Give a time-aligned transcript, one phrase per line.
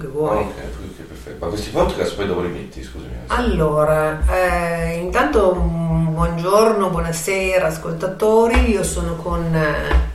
[0.00, 0.38] che vuoi.
[0.38, 1.44] Ok, ok, perfetto.
[1.44, 3.12] Ma questi podcast poi dove li metti, scusami?
[3.26, 10.08] Allora, eh, intanto un buongiorno, buonasera ascoltatori, io sono con, eh,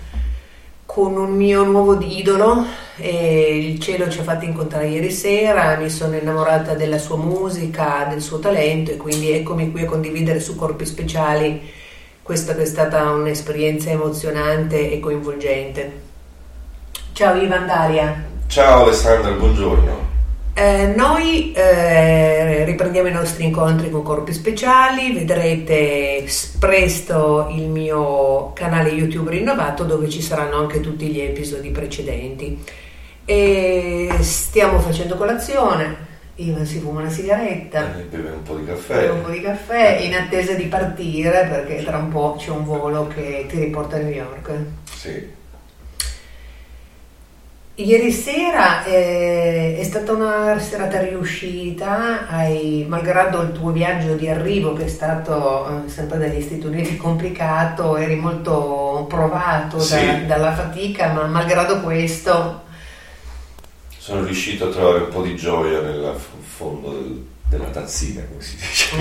[0.85, 2.65] con un mio nuovo idolo,
[2.97, 8.07] e il cielo ci ha fatti incontrare ieri sera, mi sono innamorata della sua musica,
[8.09, 11.83] del suo talento e quindi eccomi qui a condividere su Corpi Speciali
[12.25, 16.01] questa che è stata un'esperienza emozionante e coinvolgente.
[17.13, 18.34] Ciao Ivan Daria.
[18.47, 20.03] Ciao Alessandra, buongiorno.
[20.53, 26.25] Eh, noi eh, riprendiamo i nostri incontri con corpi speciali, vedrete
[26.59, 32.63] presto il mio canale YouTube rinnovato dove ci saranno anche tutti gli episodi precedenti.
[33.25, 39.09] E stiamo facendo colazione, Ivan si fuma una sigaretta, Eh, beve un po' di caffè.
[39.09, 43.07] un po' di caffè in attesa di partire perché tra un po' c'è un volo
[43.07, 44.51] che ti riporta a New York.
[44.95, 45.43] Sì.
[47.77, 54.71] Ieri sera eh, è stata una serata riuscita, hai- malgrado il tuo viaggio di arrivo
[54.71, 60.25] che è stato eh, sempre dagli Stati Uniti complicato, eri molto provato da- Sì.
[60.25, 62.61] dalla fatica, ma malgrado questo
[64.05, 68.55] Sono riuscito a trovare un po' di gioia nel fondo del- della tazzina, come si
[68.55, 68.95] dice.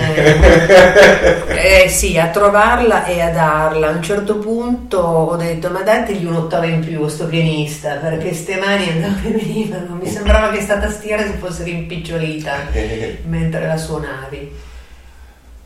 [1.47, 3.89] eh, eh, sì, a trovarla e a darla.
[3.89, 8.33] A un certo punto ho detto ma dategli un'ottava in più a sto pianista perché
[8.33, 12.53] ste mani andavano e venivano, mi sembrava che sta tastiera si fosse rimpicciolita
[13.25, 14.55] mentre la suonavi.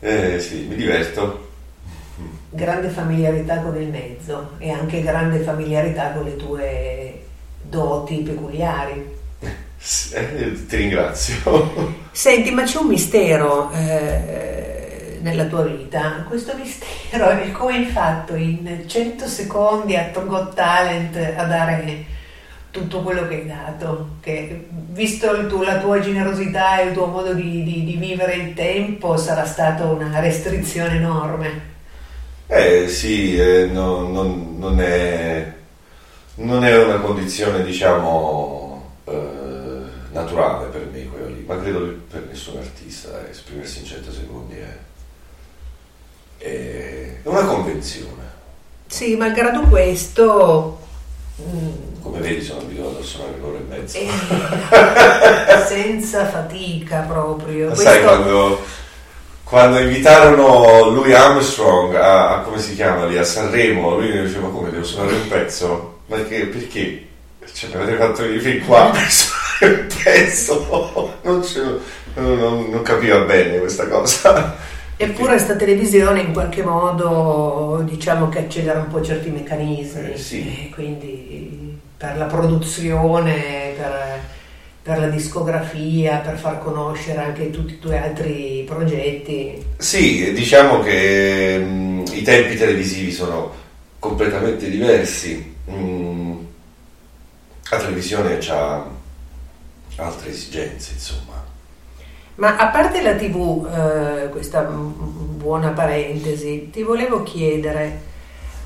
[0.00, 1.48] Eh sì, mi diverto.
[2.50, 7.22] grande familiarità con il mezzo e anche grande familiarità con le tue
[7.62, 9.16] doti peculiari.
[10.12, 11.94] Eh, ti ringrazio.
[12.12, 16.24] Senti, ma c'è un mistero eh, nella tua vita.
[16.28, 22.04] Questo mistero è come hai fatto in 100 secondi a Got Talent a dare
[22.70, 24.16] tutto quello che hai dato.
[24.20, 28.54] Che, visto tuo- la tua generosità e il tuo modo di, di- di vivere il
[28.54, 31.68] tempo, sarà stata una restrizione enorme.
[32.46, 35.52] Eh sì, eh, no- non, non è,
[36.36, 39.39] non è una condizione, diciamo, eh,
[40.12, 44.56] naturale per me quello lì, ma credo che per nessun artista esprimersi in 100 secondi
[44.56, 44.76] è,
[46.44, 48.28] è una convenzione.
[48.86, 50.80] Sì, malgrado questo.
[51.40, 51.68] mm,
[52.02, 53.98] Come vedi sono abituato a suonare l'ora e mezza.
[53.98, 54.08] Eh,
[55.68, 57.68] senza fatica proprio.
[57.68, 58.60] Ma Questo- sai quando,
[59.44, 64.48] quando invitarono lui Armstrong a, a- come si chiama lì a Sanremo, lui mi diceva
[64.48, 65.98] come devo suonare un pezzo?
[66.06, 67.06] Ma che, perché?
[67.52, 68.90] Cioè, mi avete fatto venire fin qua
[69.66, 71.14] un pezzo?
[71.22, 71.44] Non,
[72.14, 74.56] non- non- capiva bene questa cosa.
[74.96, 80.66] Eppure sta televisione in qualche modo diciamo che accelera un po' certi meccanismi, Eh, sì.
[80.66, 84.20] E quindi per la produzione, per,
[84.82, 89.62] per la discografia, per far conoscere anche tutti i tuoi altri progetti.
[89.78, 93.54] Sì, diciamo che mm, i tempi televisivi sono
[93.98, 95.54] completamente diversi.
[95.70, 96.36] Mm,
[97.70, 98.84] la televisione ha
[99.96, 101.44] altre esigenze, insomma.
[102.36, 108.00] Ma a parte la TV, eh, questa buona parentesi, ti volevo chiedere,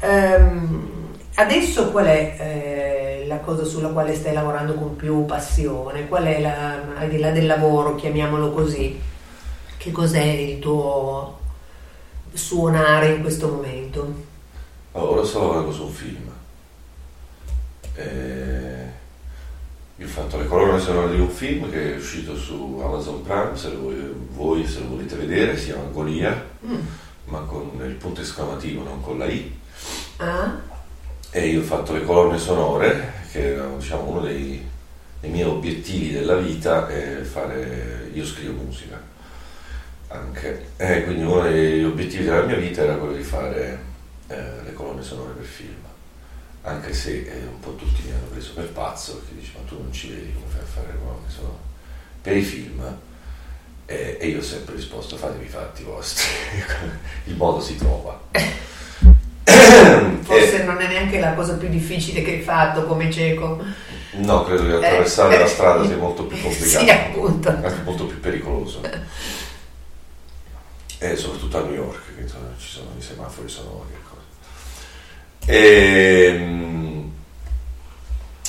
[0.00, 0.88] ehm,
[1.34, 6.06] adesso qual è eh, la cosa sulla quale stai lavorando con più passione?
[6.06, 9.00] Qual è la, al di là del lavoro, chiamiamolo così,
[9.76, 11.38] che cos'è il tuo
[12.32, 14.32] suonare in questo momento?
[14.92, 16.30] Ora sto lavorando su un film.
[17.96, 19.02] Eh,
[20.04, 23.56] io ho fatto le colonne sonore di un film che è uscito su Amazon Prime,
[23.56, 26.76] se lo voi, voi se lo volete vedere, si chiama Golia, Mm.
[27.26, 29.58] ma con il punto esclamativo, non con la I.
[30.16, 30.58] Ah?
[31.30, 34.66] E io ho fatto le colonne sonore, che era diciamo, uno dei,
[35.20, 38.10] dei miei obiettivi della vita, è fare...
[38.12, 39.00] io scrivo musica
[40.08, 43.78] anche, e quindi uno degli obiettivi della mia vita era quello di fare
[44.28, 45.74] eh, le colonne sonore per film,
[46.64, 49.76] anche se eh, un po' tutti mi hanno preso per pazzo, perché dici ma tu
[49.80, 51.58] non ci vedi come fai a fare colonne sonore
[52.22, 52.82] per i film,
[53.86, 56.24] e, e io ho sempre risposto fatevi i fatti vostri,
[57.24, 58.18] il modo si trova.
[60.22, 63.62] Forse E- non è neanche la cosa più difficile che hai fatto come cieco.
[64.12, 66.84] No, credo che attraversare Eh, la eh, strada sia molto più complicato.
[66.84, 67.48] Sì, appunto.
[67.50, 68.80] Anche molto più pericoloso.
[70.96, 72.26] E soprattutto a New York, che
[72.56, 73.92] ci sono i semafori sonori
[75.46, 76.62] e cose.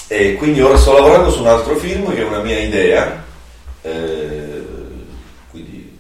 [0.08, 3.24] E, quindi ora sto lavorando su un altro film che è una mia idea.
[3.82, 4.64] eh,
[5.52, 5.98] quindi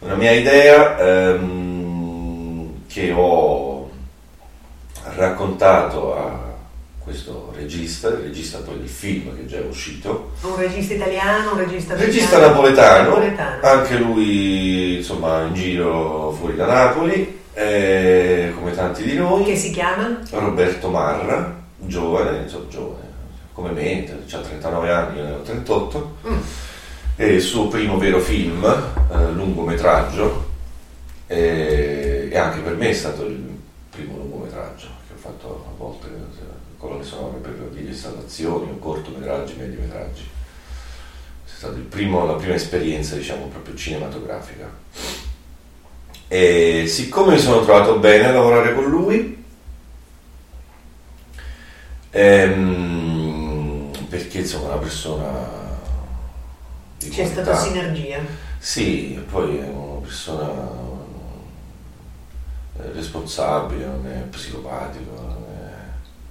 [0.00, 3.90] una mia idea ehm, che ho
[5.16, 6.52] raccontato a
[6.98, 10.32] questo regista, il regista poi del film che già è uscito.
[10.42, 13.58] Un regista italiano, un regista Regista napoletano, napoletano.
[13.62, 19.44] anche lui insomma in giro fuori da Napoli, eh, come tanti di noi.
[19.44, 20.20] Che si chiama?
[20.30, 23.08] Roberto Marra, giovane, insomma giovane,
[23.52, 26.16] come me, ha 39 anni, io ne ho 38.
[26.28, 26.38] Mm.
[27.16, 30.50] È il suo primo vero film, eh, lungometraggio,
[31.28, 33.40] e, e anche per me è stato il
[33.90, 36.08] primo lungometraggio che ho fatto a volte
[36.84, 40.28] colonne sonore per di installazioni o cortometraggi, mediometraggi.
[41.44, 44.70] È stata primo, la prima esperienza, diciamo, proprio cinematografica.
[46.28, 49.44] E siccome mi sono trovato bene a lavorare con lui,
[52.10, 55.48] ehm, perché insomma una persona
[56.98, 58.18] di C'è stata sinergia.
[58.58, 60.50] Sì, poi è una persona
[62.78, 65.12] eh, responsabile, non è psicopatico,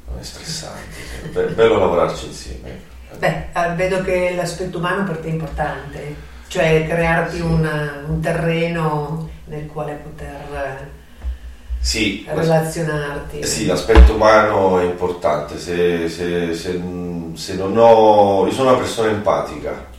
[0.07, 2.91] non è stressante, è bello lavorarci insieme.
[3.17, 6.15] Beh, ah, vedo che l'aspetto umano per te è importante,
[6.47, 7.41] cioè crearti sì.
[7.41, 10.91] una, un terreno nel quale poter
[11.79, 13.43] sì, relazionarti.
[13.45, 16.81] Sì, l'aspetto umano è importante, se, se, se,
[17.33, 18.45] se, non ho...
[18.45, 19.91] Io sono una persona empatica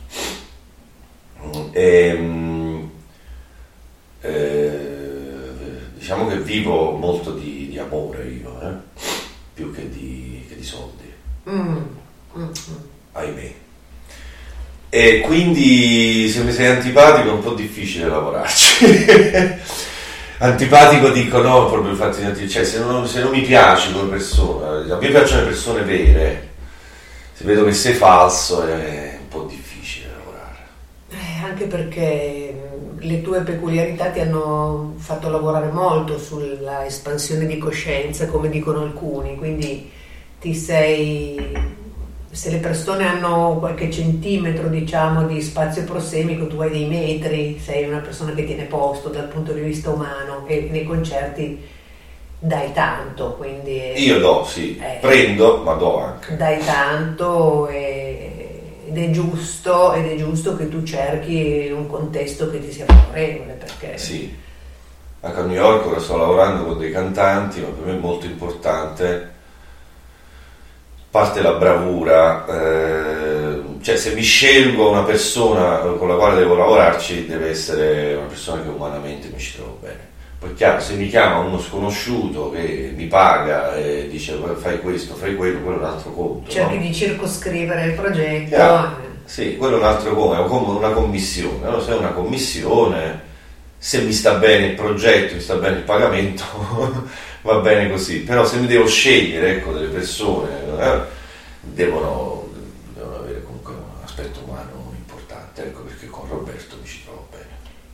[1.71, 2.89] e, ehm,
[4.21, 4.79] eh,
[5.97, 8.73] diciamo che vivo molto di, di amore io, eh?
[9.53, 11.13] più che di, che di soldi.
[11.49, 11.77] Mm.
[12.37, 12.49] Mm.
[13.11, 13.53] Ahimè.
[14.89, 18.64] E quindi se mi sei antipatico è un po' difficile lavorarci.
[20.39, 24.97] antipatico dico no, proprio infatti, cioè, se, non, se non mi piaci come persona, a
[24.97, 26.49] me piacciono le persone vere,
[27.33, 30.65] se vedo che sei falso è un po' difficile lavorare.
[31.09, 32.53] Eh, anche perché
[32.97, 39.35] le tue peculiarità ti hanno fatto lavorare molto sulla espansione di coscienza, come dicono alcuni,
[39.35, 39.91] quindi
[40.39, 41.83] ti sei
[42.35, 47.87] se le persone hanno qualche centimetro diciamo di spazio prosemico tu hai dei metri sei
[47.87, 51.65] una persona che tiene posto dal punto di vista umano e nei concerti
[52.37, 54.77] dai tanto quindi io do sì.
[54.77, 56.35] Eh, prendo ma do anche.
[56.35, 58.45] Dai tanto e
[58.87, 63.53] ed è giusto, ed è giusto che tu cerchi un contesto che ti sia favorevole
[63.53, 63.97] perché...
[63.97, 64.33] Sì,
[65.21, 68.25] anche a New York ora sto lavorando con dei cantanti, ma per me è molto
[68.27, 69.33] importante,
[71.15, 77.25] parte la bravura, eh, cioè se mi scelgo una persona con la quale devo lavorarci
[77.25, 80.09] deve essere una persona che umanamente mi ci trovo bene.
[80.37, 85.37] Poi chiaro, se mi chiama uno sconosciuto che mi paga e dice fai questo, fai
[85.37, 86.51] quello, quello è un altro conto.
[86.51, 86.81] Cerchi no?
[86.81, 88.47] di circoscrivere il progetto.
[88.49, 88.97] Chiaro.
[89.23, 91.69] Sì, quello è un altro conto, è come una commissione.
[91.69, 91.79] No?
[91.79, 93.21] Se è una commissione,
[93.77, 96.43] se mi sta bene il progetto, mi sta bene il pagamento,
[97.45, 98.21] va bene così.
[98.21, 100.49] Però se mi devo scegliere ecco, delle persone,
[100.79, 100.99] eh,
[101.61, 102.49] devono,
[102.93, 107.45] devono avere comunque un aspetto umano importante, ecco perché con Roberto mi ci trovo bene.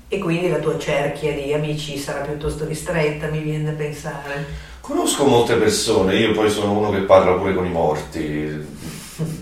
[0.07, 4.69] E quindi la tua cerchia di amici sarà piuttosto ristretta, mi viene da pensare.
[4.79, 8.65] Conosco molte persone, io poi sono uno che parla pure con i morti,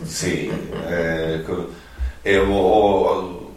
[0.03, 0.51] sì,
[0.89, 1.45] eh,
[2.21, 3.53] e ho, ho,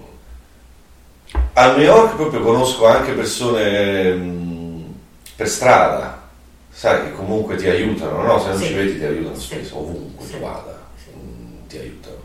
[1.55, 4.95] a New York proprio conosco anche persone mh,
[5.35, 6.22] per strada,
[6.73, 8.41] sai, che comunque ti aiutano, no?
[8.41, 8.67] Se non sì.
[8.67, 10.33] ci vedi ti aiutano spesso, ovunque sì.
[10.33, 10.81] tu vada,
[11.13, 12.21] mh, ti aiutano.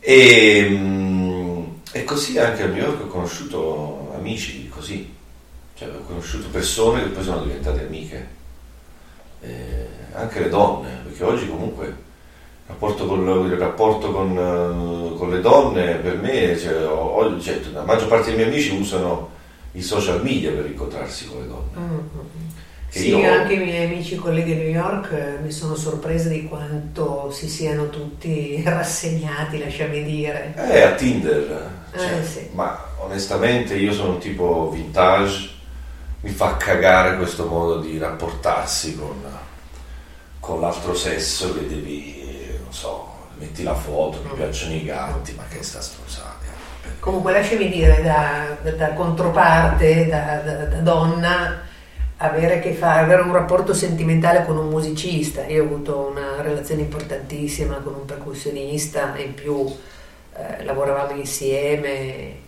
[0.00, 5.14] E, mh, e così anche a New York ho conosciuto amici così,
[5.76, 8.28] cioè ho conosciuto persone che poi sono diventate amiche,
[9.40, 11.94] eh, anche le donne, perché oggi comunque il
[12.66, 17.84] rapporto con, il rapporto con, uh, con le donne per me, cioè, oggi, cioè, la
[17.84, 19.30] maggior parte dei miei amici usano
[19.72, 21.78] i social media per incontrarsi con le donne.
[21.78, 22.53] Mm-hmm.
[22.94, 23.28] Sì, io...
[23.28, 27.48] anche i miei amici colleghi a New York eh, mi sono sorpresa di quanto si
[27.48, 30.54] siano tutti rassegnati, lasciami dire.
[30.56, 31.70] Eh, a Tinder.
[31.92, 32.48] Cioè, eh, sì.
[32.52, 35.50] Ma onestamente io sono un tipo vintage,
[36.20, 39.20] mi fa cagare questo modo di rapportarsi con,
[40.38, 44.36] con l'altro sesso che devi, non so, metti la foto, mi mm.
[44.36, 46.42] piacciono i gatti, ma che sta stronzata.
[47.00, 51.72] Comunque lasciami dire da, da, da controparte, da, da donna,
[52.30, 55.46] avere, che fa, avere un rapporto sentimentale con un musicista.
[55.46, 59.66] Io ho avuto una relazione importantissima con un percussionista, in più
[60.36, 62.42] eh, lavoravamo insieme.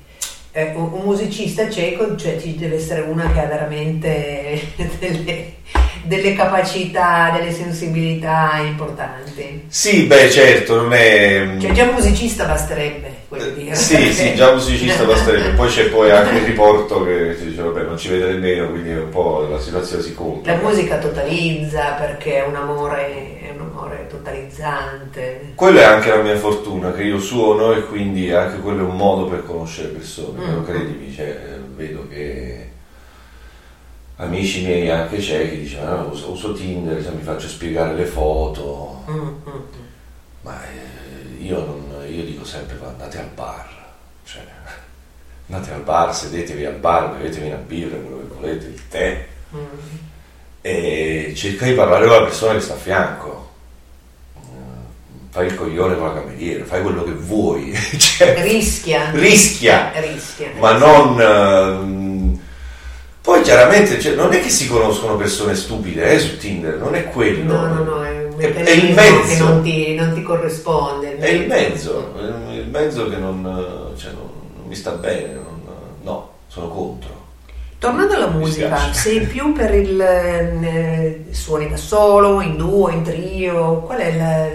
[0.53, 4.61] Eh, un, un, musicista cieco, cioè ci deve essere una che ha veramente
[4.99, 5.55] delle,
[6.07, 9.65] delle capacità, delle sensibilità importanti.
[9.69, 11.57] Sì, beh, certo, non è.
[11.59, 13.15] Cioè, già musicista basterebbe.
[13.55, 15.51] Dire, sì, sì, già musicista basterebbe.
[15.51, 18.91] Poi c'è poi anche il riporto che si dice, vabbè, non ci vede nemmeno, quindi
[18.93, 20.53] un po' la situazione si conta.
[20.53, 23.67] La musica totalizza perché è un amore, è un,
[24.09, 25.53] totalizzante.
[25.55, 28.97] Quella è anche la mia fortuna, che io suono e quindi anche quello è un
[28.97, 30.65] modo per conoscere persone, Mm.
[30.65, 31.37] credimi, cioè,
[31.75, 32.71] vedo che
[34.17, 39.15] amici miei anche ciechi dicevano "Ah, uso, uso Tinder, mi faccio spiegare le foto, Mm,
[39.19, 39.61] mm, mm.
[40.43, 43.69] ma eh, io, non- io dico sempre "Va, andate al bar,
[44.25, 44.43] cioè,
[45.51, 49.59] andate al bar, sedetevi al bar, bevetevi una birra, quello che volete, il tè, Mm.
[50.61, 53.51] e cerca di parlare con la persona che sta a fianco.
[54.41, 54.85] Mm,
[55.31, 59.11] Fai il coglione con la cameriera, fai quello che vuoi, cioè, Rischia.
[59.13, 60.51] rischia, Rischia.
[60.59, 61.15] ma non...
[61.15, 62.06] Poi
[63.47, 67.53] chiaramente cioè, non è che si conoscono persone stupide eh, su Tinder, non è quello.
[67.55, 69.23] No, no, no, è È- è il mezzo.
[69.29, 71.17] che non ti, non ti corrisponde.
[71.17, 72.13] È il mezzo,
[72.51, 75.61] il mezzo che non, cioè, non- non mi sta bene, non-
[76.03, 77.15] no, sono contro.
[77.79, 83.81] Tornando alla musica, sei più per il eh, suoni da solo, in duo, in trio?
[83.83, 84.49] Qual è la,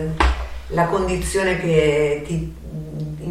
[0.67, 2.53] la condizione che ti,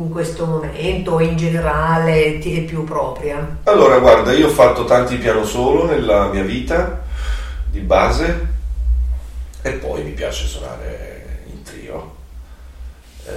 [0.00, 3.58] in questo momento o in generale ti è più propria?
[3.64, 7.02] Allora, guarda, io ho fatto tanti piano solo nella mia vita
[7.70, 8.48] di base
[9.62, 12.14] e poi mi piace suonare in trio.
[13.26, 13.30] Eh,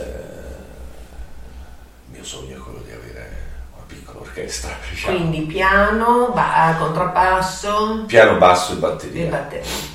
[2.05, 3.29] il mio sogno è quello di avere
[3.75, 5.17] una piccola orchestra, diciamo.
[5.17, 9.29] Quindi piano, ba- contrappasso Piano, basso e e batteria.
[9.29, 9.91] batteria.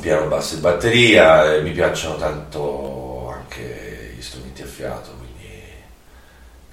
[0.00, 5.13] Piano, basso e batteria, mi piacciono tanto anche gli strumenti a fiato,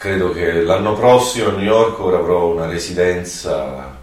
[0.01, 3.95] credo che l'anno prossimo a New York ora avrò una residenza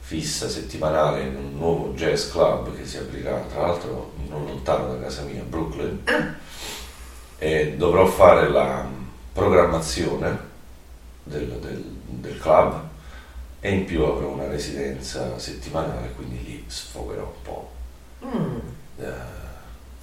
[0.00, 5.00] fissa settimanale in un nuovo jazz club che si aprirà tra l'altro non lontano da
[5.00, 6.04] casa mia, a Brooklyn,
[7.38, 8.86] e dovrò fare la
[9.32, 10.38] programmazione
[11.22, 12.82] del, del- del club
[13.60, 17.70] e in più avrò una residenza settimanale, quindi lì sfogherò un po',
[18.26, 18.58] mm.
[18.98, 19.43] eh,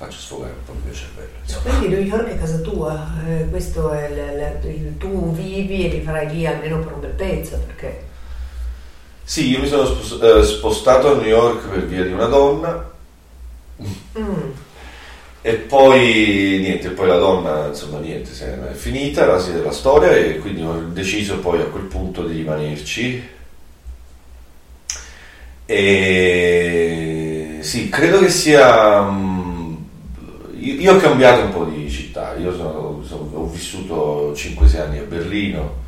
[0.01, 1.29] faccio sfogare un po' il mio cervello.
[1.43, 1.77] insomma.
[1.77, 5.89] Quindi New York è casa tua, eh, questo è il, il- il- tu vivi e
[5.89, 8.09] vivrai lì almeno per un bel pezzo perché
[9.23, 9.83] Sì, io mi sono
[10.39, 12.89] eh, spostato a New York per via di una donna
[14.17, 14.51] Mm,
[15.41, 18.29] e poi niente, poi la donna insomma niente,
[18.69, 23.23] è finita la, la storia e quindi ho deciso poi a quel punto di rimanerci
[25.65, 29.30] e sì, credo che sia mm,
[30.65, 34.97] io, io ho cambiato un po' di città, io sono- sono- ho vissuto 5-6 anni
[34.99, 35.79] a Berlino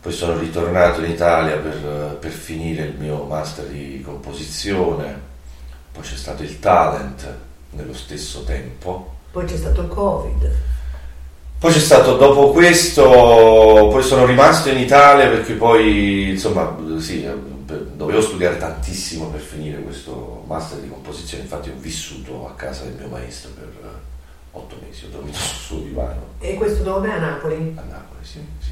[0.00, 5.20] poi sono ritornato in Italia per, per finire il mio master di composizione,
[5.92, 7.30] poi c'è stato il talent
[7.72, 9.16] nello stesso tempo.
[9.30, 10.50] poi c'è stato il covid.
[11.58, 13.02] Poi c'è stato dopo questo,
[13.90, 17.28] poi sono rimasto in Italia perché poi insomma sì,
[17.78, 22.94] dovevo studiare tantissimo per finire questo master di composizione, infatti ho vissuto a casa del
[22.94, 23.88] mio maestro per eh,
[24.52, 27.10] otto mesi, ho dormito sul suo divano E questo dove?
[27.10, 27.74] A Napoli?
[27.76, 28.70] a Napoli, sì, sì.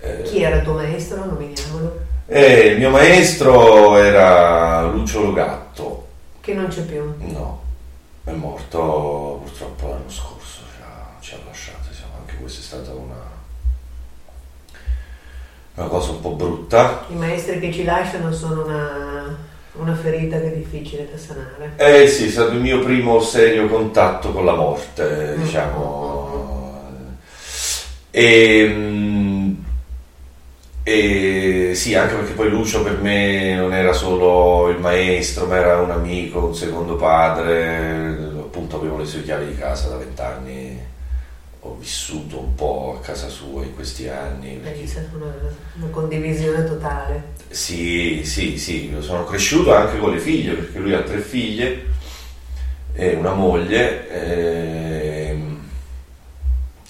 [0.00, 1.24] Eh, Chi era il tuo maestro?
[1.24, 2.00] Nominiamolo.
[2.26, 6.06] Eh, il mio maestro era Lucio Logatto,
[6.40, 7.02] Che non c'è più.
[7.18, 7.62] no,
[8.24, 12.92] è morto purtroppo l'anno scorso, ci ha, ci ha lasciato, insomma, anche questa è stata
[12.92, 13.20] una,
[15.74, 17.06] una cosa un po' brutta.
[17.10, 19.36] I maestri che ci lasciano sono una,
[19.74, 21.72] una ferita che è difficile da sanare.
[21.76, 25.42] Eh sì, è stato il mio primo serio contatto con la morte, Mm.
[25.42, 26.30] diciamo.
[28.10, 29.52] E, mm,
[30.84, 35.80] e sì, anche perché poi Lucio per me non era solo il maestro, ma era
[35.80, 38.08] un amico, un secondo padre,
[38.40, 40.78] appunto avevo le sue chiavi di casa da vent'anni,
[41.64, 44.60] ho vissuto un po' a casa sua in questi anni.
[44.60, 45.32] È stata una,
[45.76, 47.34] una condivisione totale.
[47.48, 51.90] sì, sì, sì, io sono cresciuto anche con le figlie, perché lui ha tre figlie
[52.94, 55.60] e una moglie ehm,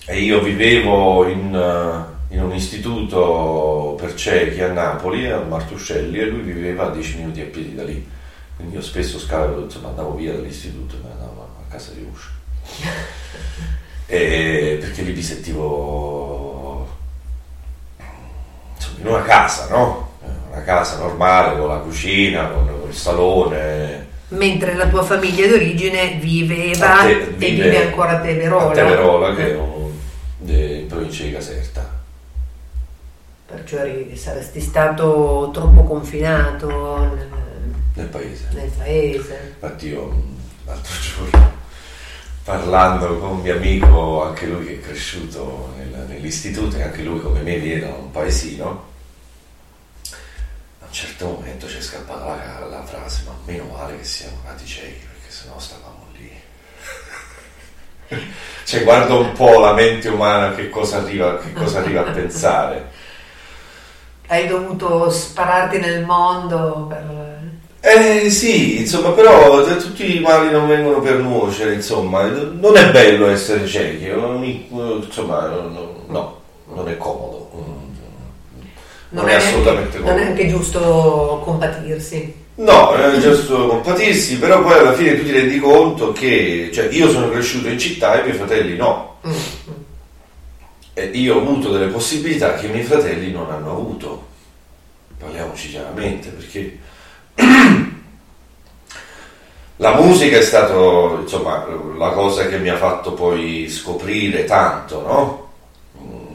[0.07, 6.41] e io vivevo in, in un istituto per ciechi a Napoli, a Martuscelli, e lui
[6.41, 8.09] viveva a 10 minuti a piedi da lì.
[8.57, 12.31] Quindi io spesso scavo, insomma, andavo via dall'istituto e andavo a casa di Lucio.
[14.07, 16.87] E perché lì mi sentivo
[18.77, 20.11] insomma, in una casa, no?
[20.51, 24.07] Una casa normale con la cucina, con, con il salone.
[24.29, 28.71] Mentre la tua famiglia d'origine viveva Te- e vive ancora a Teverola.
[28.71, 29.91] A Teverola, che è un,
[30.39, 32.01] de- in provincia di Caserta.
[33.47, 33.79] Perciò
[34.15, 37.29] saresti stato troppo confinato nel,
[37.95, 38.49] Nel paese.
[38.55, 39.53] nel paese.
[39.61, 40.23] Infatti io
[40.65, 41.52] l'altro giorno
[42.45, 47.21] parlando con un mio amico, anche lui che è cresciuto nel- nell'istituto e anche lui
[47.21, 48.91] come me viene da un paesino,
[50.81, 54.39] a un certo momento ci è scappata la, la frase, ma meno male che siamo
[54.45, 56.31] nati ciechi perché sennò stavamo lì.
[58.65, 62.91] cioè guardo un po' la mente umana che cosa arriva, che cosa arriva a pensare.
[64.27, 67.32] Hai dovuto spararti nel mondo per...
[67.85, 73.27] Eh sì, insomma, però tutti i mali non vengono per nuocere, insomma, non è bello
[73.27, 75.49] essere ciechi, insomma,
[76.07, 76.41] no,
[76.73, 77.51] non è comodo.
[79.09, 80.15] Non, non è, è, assolutamente comodo.
[80.15, 82.33] Non è anche giusto compatirsi.
[82.55, 86.87] No, non è giusto compatirsi, però poi alla fine tu ti rendi conto che cioè,
[86.89, 89.17] io sono cresciuto in città e i miei fratelli no.
[89.27, 89.33] Mm.
[90.95, 94.27] E io ho avuto delle possibilità che i miei fratelli non hanno avuto.
[95.19, 96.79] Parliamoci chiaramente, perché
[99.77, 100.75] la musica è stata
[101.21, 105.51] insomma, la cosa che mi ha fatto poi scoprire tanto, no?
[106.01, 106.35] Mm,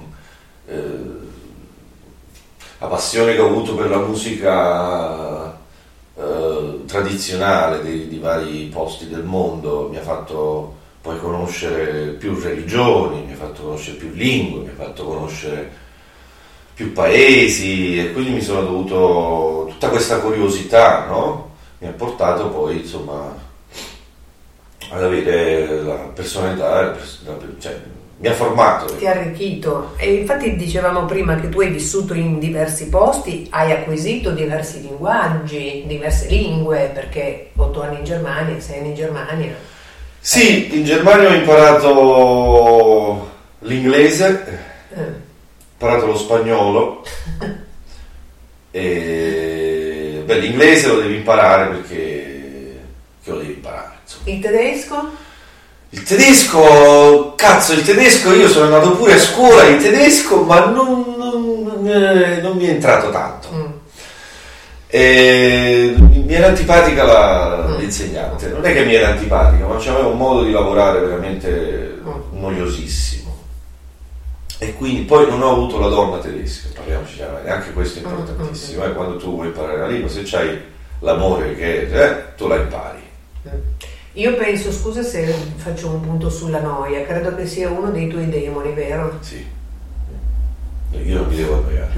[0.68, 1.16] eh,
[2.80, 5.58] la passione che ho avuto per la musica
[6.16, 13.24] eh, tradizionale di, di, vari posti del mondo mi ha fatto poi conoscere più religioni,
[13.24, 15.86] mi ha fatto conoscere più lingue, mi ha fatto conoscere
[16.78, 21.56] più paesi e quindi mi sono dovuto tutta questa curiosità no?
[21.80, 23.36] mi ha portato poi insomma
[24.92, 26.96] ad avere la personalità
[27.58, 27.82] cioè,
[28.20, 28.96] mi ha formato.
[28.96, 33.72] Ti ha arricchito e infatti dicevamo prima che tu hai vissuto in diversi posti, hai
[33.72, 39.56] acquisito diversi linguaggi, diverse lingue, perché otto anni in Germania, sei anni in Germania.
[40.20, 43.30] Sì, in Germania ho imparato
[43.60, 44.64] l'inglese,
[44.96, 45.26] eh.
[45.78, 47.04] Imparato lo spagnolo
[48.72, 52.80] e beh, l'inglese lo devi imparare perché
[53.24, 53.98] lo devi imparare.
[54.04, 54.30] Insomma.
[54.32, 55.10] Il tedesco?
[55.90, 61.16] Il tedesco, cazzo, il tedesco, io sono andato pure a scuola in tedesco, ma non,
[61.18, 63.48] non, eh, non mi è entrato tanto.
[63.54, 63.66] Mm.
[64.88, 67.78] E, mi era antipatica la, mm.
[67.78, 72.38] l'insegnante, non è che mi era antipatica, ma c'aveva un modo di lavorare veramente mm.
[72.40, 73.17] noiosissimo.
[74.60, 78.06] E quindi poi non ho avuto la donna tedesca, parliamoci chiaramente, anche questo è mm,
[78.06, 78.84] importantissimo.
[78.84, 80.60] Mm, eh, quando tu vuoi imparare la lingua, se hai
[81.00, 83.00] l'amore che eh, tu la impari.
[84.14, 88.28] Io penso, scusa se faccio un punto sulla noia, credo che sia uno dei tuoi
[88.30, 89.20] demoni, vero?
[89.20, 89.46] Sì.
[91.04, 91.92] Io non mi devo annoiare.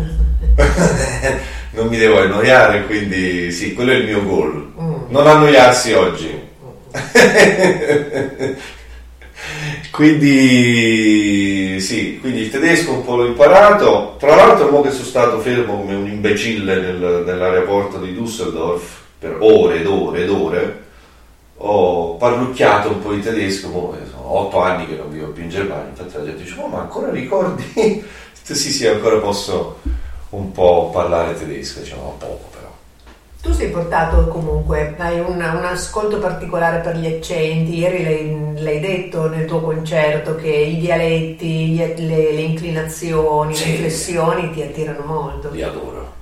[1.71, 4.73] non mi devo annoiare, quindi sì, quello è il mio goal.
[4.81, 4.95] Mm.
[5.07, 6.47] Non annoiarsi oggi.
[9.91, 14.15] quindi sì, quindi il tedesco un po' l'ho imparato.
[14.19, 18.81] Tra l'altro, mo che sono stato fermo come un imbecille nel, nell'aeroporto di Düsseldorf
[19.19, 20.87] per ore ed ore ed ore
[21.61, 25.49] ho parrucchiato un po' di tedesco, boh, sono otto anni che non vivo più in
[25.49, 27.63] Germania, infatti la gente dice, oh, ma ancora ricordi?
[28.41, 29.79] sì, sì, ancora posso
[30.29, 32.58] un po' parlare tedesco, diciamo, poco.
[33.41, 38.79] Tu sei portato comunque, hai un, un ascolto particolare per gli accenti, ieri l'hai, l'hai,
[38.81, 43.65] detto nel tuo concerto che i dialetti, le, le, inclinazioni, sì.
[43.65, 45.51] le inflessioni ti attirano molto.
[45.51, 46.13] Li adoro.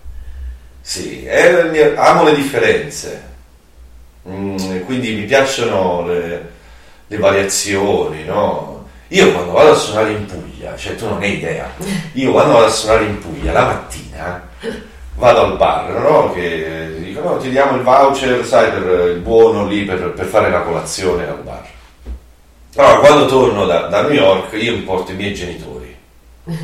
[0.81, 3.35] Sì, è, amo le differenze
[4.29, 6.51] Mm, quindi mi piacciono le,
[7.07, 8.85] le variazioni, no?
[9.09, 11.71] Io quando vado a suonare in Puglia, cioè tu non hai idea,
[12.11, 14.46] io quando vado a suonare in Puglia la mattina
[15.17, 16.31] vado al bar, no?
[16.31, 20.49] Che dicono no, ti diamo il voucher, sai, per il buono lì per, per fare
[20.49, 21.65] la colazione al bar.
[22.75, 25.95] Allora, quando torno da, da New York io mi porto i miei genitori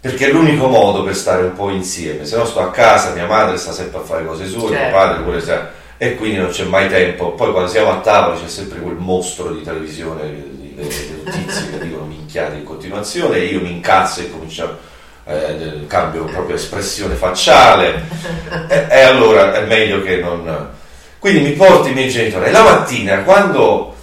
[0.00, 2.24] perché è l'unico modo per stare un po' insieme.
[2.24, 4.82] Se no sto a casa, mia madre sta sempre a fare cose sue, certo.
[4.82, 7.32] mio padre pure sta e quindi non c'è mai tempo.
[7.32, 10.84] Poi quando siamo a tavola c'è sempre quel mostro di televisione, le,
[11.22, 14.90] notizie che dicono minchiate in continuazione e io mi incazzo e comincio
[15.24, 18.02] eh, cambio proprio espressione facciale
[18.68, 20.70] e, e, allora è meglio che non...
[21.18, 23.94] Quindi mi porto i miei genitori e la mattina quando,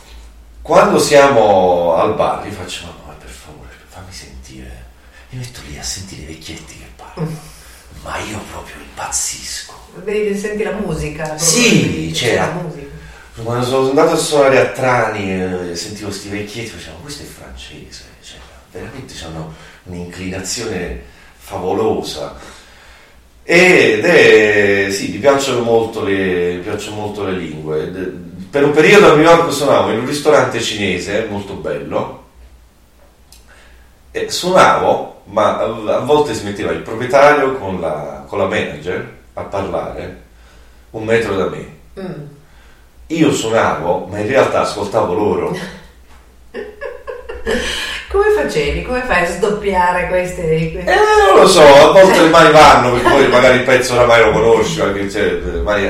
[0.61, 4.85] quando siamo al bar gli faccio ma per favore fammi sentire,
[5.29, 7.37] mi metto lì a sentire i vecchietti che parlano,
[8.03, 11.37] ma io proprio impazzisco Vedi, senti la musica.
[11.37, 12.47] Sì, c'era.
[12.47, 12.87] La musica.
[13.41, 18.03] Quando sono andato a suonare a Trani eh, sentivo questi vecchietti, facevo, questo è francese,
[18.21, 18.37] cioè,
[18.71, 19.53] veramente hanno
[19.83, 21.03] un'inclinazione
[21.49, 22.35] favolosa.
[23.43, 27.87] Ed è, sì, mi piacciono molto le, mi piacciono molto le lingue.
[28.51, 32.25] Per un periodo a New York suonavo in un ristorante cinese molto bello
[34.11, 39.41] e suonavo, ma a volte si metteva il proprietario con la, con la manager a
[39.43, 40.21] parlare
[40.91, 41.77] un metro da me.
[41.99, 42.23] Mm.
[43.07, 45.57] Io suonavo, ma in realtà ascoltavo loro.
[48.09, 48.81] Come facevi?
[48.81, 50.49] Come fai a sdoppiare queste...
[50.49, 54.31] Eh, non lo so, a volte le vanno, perché poi magari il pezzo oramai lo
[54.31, 55.41] conosci, anche, cioè,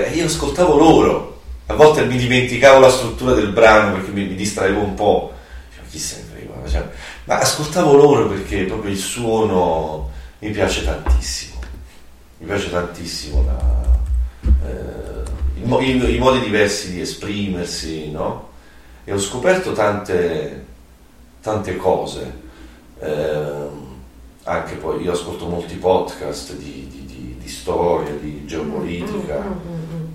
[0.05, 1.39] e io ascoltavo loro.
[1.67, 5.33] A volte mi dimenticavo la struttura del brano perché mi, mi distraevo un po'.
[5.73, 6.29] Cioè, chi se ne
[6.69, 6.87] cioè,
[7.25, 11.59] ma ascoltavo loro perché proprio il suono mi piace tantissimo,
[12.39, 13.99] mi piace tantissimo la,
[14.67, 18.49] eh, i, i, i, modi diversi di esprimersi, no?
[19.03, 20.65] E ho scoperto tante,
[21.41, 22.47] tante cose.
[22.99, 23.87] Eh,
[24.43, 29.39] anche poi io ascolto molti podcast di, di, di, di storia, di geopolitica.
[29.39, 30.05] Mm, mm, mm,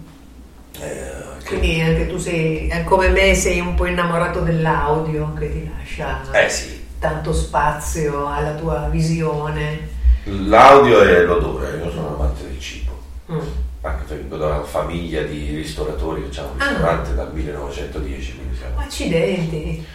[0.81, 6.21] eh, Quindi anche tu sei, come me, sei un po' innamorato dell'audio che ti lascia
[6.33, 6.85] eh sì.
[6.99, 9.93] tanto spazio alla tua visione.
[10.25, 12.93] L'audio è l'odore, io sono amante del cibo.
[13.31, 13.39] Mm.
[13.83, 16.69] Anche perché vengo da una famiglia di ristoratori che hanno un ah.
[16.69, 17.15] ristorante ah.
[17.15, 18.41] dal 1910.
[18.59, 18.81] Siamo...
[18.81, 19.87] Accidenti!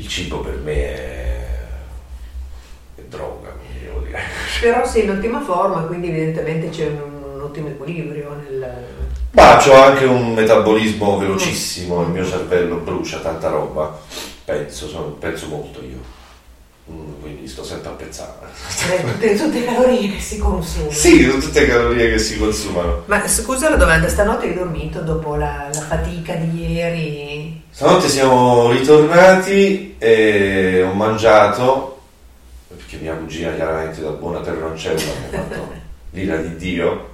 [0.00, 1.46] Il cibo per me è,
[2.96, 4.18] è droga, devo dire.
[4.62, 8.86] Però sei in ottima forma, quindi evidentemente c'è un, un ottimo equilibrio nel
[9.32, 13.96] ma ho anche un metabolismo velocissimo, il mio cervello brucia tanta roba,
[14.44, 16.19] penso, sono, penso molto io, quindi
[17.50, 18.32] sto sempre a pensare.
[18.90, 20.90] Eh, tutte, tutte le calorie che si consumano.
[20.92, 23.02] Sì, tutte le calorie che si consumano.
[23.06, 27.62] Ma scusa la domanda, stanotte hai dormito dopo la, la fatica di ieri?
[27.70, 32.00] Stanotte siamo ritornati e ho mangiato,
[32.68, 35.72] perché mia cugina chiaramente da buona terroncella mi ha fatto
[36.10, 37.08] l'ira di Dio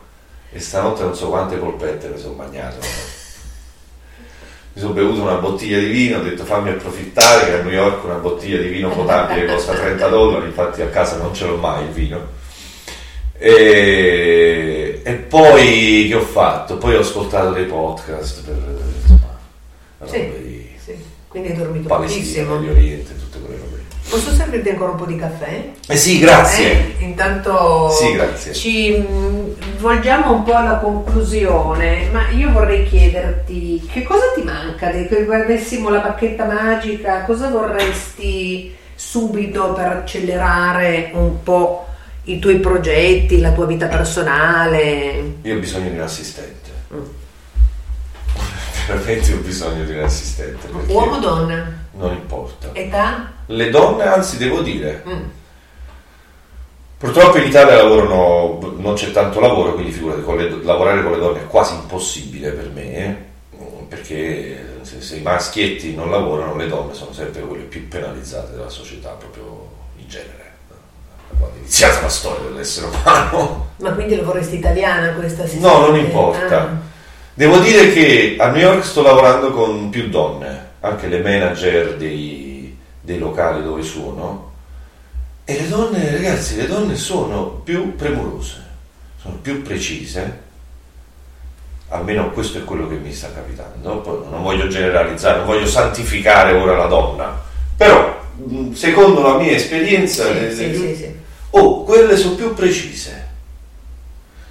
[0.52, 3.15] e stanotte non so quante polpette mi sono bagnato.
[4.76, 8.04] Mi sono bevuto una bottiglia di vino, ho detto fammi approfittare che a New York
[8.04, 11.84] una bottiglia di vino potabile costa 30 dollari, infatti a casa non ce l'ho mai
[11.84, 12.20] il vino.
[13.38, 16.76] E, e poi che ho fatto?
[16.76, 18.56] Poi ho ascoltato dei podcast per
[19.00, 19.38] insomma,
[20.04, 20.94] sì, di, sì.
[21.26, 22.56] quindi hai dormito pochissimo.
[22.56, 23.65] Medio Oriente, tutte quelle.
[24.08, 25.70] Posso servirti ancora un po' di caffè?
[25.86, 26.98] Eh sì, grazie.
[26.98, 28.54] Eh, intanto sì, grazie.
[28.54, 34.90] ci mm, volgiamo un po' alla conclusione, ma io vorrei chiederti che cosa ti manca?
[34.90, 41.86] Che guardessimo la bacchetta magica, cosa vorresti subito per accelerare un po'
[42.24, 45.34] i tuoi progetti, la tua vita personale?
[45.42, 46.70] Io ho bisogno di un assistente.
[46.94, 47.04] Mm.
[48.86, 50.68] Veramente ho bisogno di un assistente.
[50.86, 51.84] Uomo o donna?
[51.96, 52.70] Non importa.
[52.72, 53.34] Età?
[53.46, 55.24] le donne, anzi devo dire, mm.
[56.98, 61.18] purtroppo in Italia lavorano, non c'è tanto lavoro, quindi figurati, con le, lavorare con le
[61.18, 63.24] donne è quasi impossibile per me,
[63.88, 68.68] perché se, se, i maschietti non lavorano, le donne sono sempre quelle più penalizzate della
[68.68, 70.44] società, proprio in genere.
[71.38, 73.70] Quando è iniziata la storia dell'essere umano.
[73.78, 76.62] Ma quindi la vorresti italiana questa No, non importa.
[76.62, 76.76] Ah.
[77.34, 82.56] Devo dire che a New York sto lavorando con più donne, anche le manager dei
[83.06, 84.52] dei locali dove suono.
[85.44, 88.60] E le donne, ragazzi, le donne sono più premurose,
[89.22, 90.40] sono più precise,
[91.88, 96.52] almeno questo è quello che mi sta capitando, poi non voglio generalizzare, non voglio santificare
[96.52, 97.40] ora la donna,
[97.76, 98.24] però
[98.72, 101.14] secondo la mia esperienza, sì, le, sì, sì, sì.
[101.50, 103.28] oh, quelle sono più precise,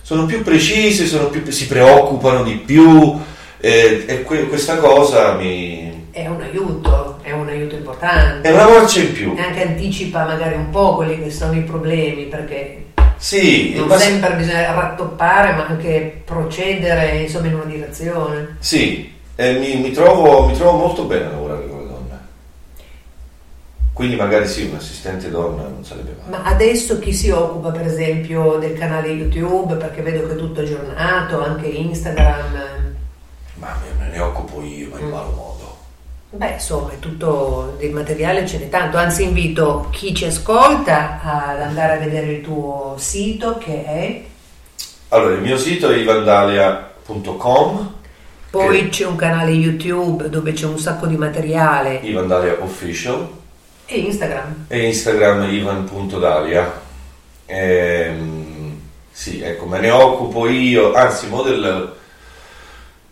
[0.02, 3.20] sono più precise, sono più, si preoccupano di più
[3.60, 6.08] eh, e que- questa cosa mi...
[6.12, 8.48] È un aiuto è un aiuto importante.
[8.48, 9.34] È una voce in più.
[9.36, 12.86] E anche anticipa magari un po' quelli che sono i problemi, perché
[13.18, 13.98] sì, non ma...
[13.98, 18.58] sempre bisogna rattoppare, ma anche procedere insomma, in una direzione.
[18.60, 22.20] Sì, eh, mi, mi, trovo, mi, trovo, molto bene a lavorare con le donne.
[23.92, 26.44] Quindi magari sì, un assistente donna non sarebbe male.
[26.44, 29.74] Ma adesso chi si occupa per esempio del canale YouTube?
[29.78, 32.85] Perché vedo che è tutto aggiornato, anche Instagram.
[33.56, 35.12] Ma me ne occupo io, ma in mm.
[35.12, 35.56] malo modo.
[36.36, 41.62] Beh, insomma, è tutto del materiale ce n'è tanto, anzi invito chi ci ascolta ad
[41.62, 44.24] andare a vedere il tuo sito che è...
[45.10, 47.94] Allora, il mio sito è ivandalia.com
[48.50, 48.90] Poi che...
[48.90, 52.00] c'è un canale YouTube dove c'è un sacco di materiale.
[52.04, 53.30] Ivandalia Official.
[53.86, 54.66] E Instagram.
[54.68, 56.82] E Instagram ivan.dalia.
[57.46, 61.94] Ehm, sì, ecco, me ne occupo io, anzi, del,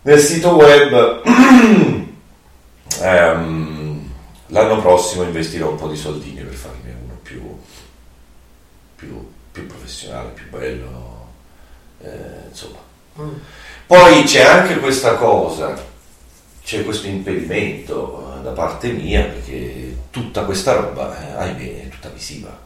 [0.04, 1.22] del sito web...
[3.02, 4.12] ehm,
[4.48, 7.58] l'anno prossimo investirò un po' di soldini per farmi uno più,
[8.96, 11.28] più, più professionale, più bello,
[12.02, 12.78] eh, insomma.
[13.20, 13.34] Mm.
[13.88, 15.82] Poi c'è anche questa cosa,
[16.64, 22.10] c'è questo impedimento eh, da parte mia perché tutta questa roba, eh, ahimè, è tutta
[22.10, 22.62] visiva.